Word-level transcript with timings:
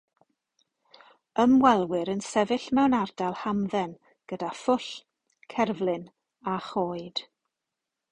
Ymwelwyr 1.41 2.09
yn 2.13 2.23
sefyll 2.27 2.65
mewn 2.77 2.95
ardal 2.99 3.37
hamdden 3.41 3.93
gyda 4.33 4.49
phwll, 4.61 4.89
cerflun 5.55 6.09
a 6.55 6.57
choed. 6.71 7.23